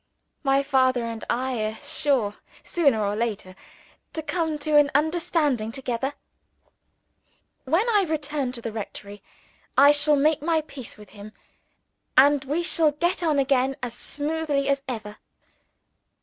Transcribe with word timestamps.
My 0.41 0.63
father 0.63 1.05
and 1.05 1.23
I 1.29 1.61
are 1.61 1.75
sure, 1.75 2.37
sooner 2.63 3.05
or 3.05 3.15
later, 3.15 3.55
to 4.13 4.23
come 4.23 4.57
to 4.57 4.75
an 4.75 4.89
understanding 4.95 5.71
together. 5.71 6.15
When 7.65 7.87
I 7.87 8.05
return 8.09 8.51
to 8.53 8.63
the 8.63 8.71
rectory, 8.71 9.21
I 9.77 9.91
shall 9.91 10.15
make 10.15 10.41
my 10.41 10.61
peace 10.61 10.97
with 10.97 11.11
him, 11.11 11.33
and 12.17 12.43
we 12.45 12.63
shall 12.63 12.93
get 12.93 13.21
on 13.21 13.37
again 13.37 13.75
as 13.83 13.93
smoothly 13.93 14.67
as 14.69 14.81
ever. 14.87 15.17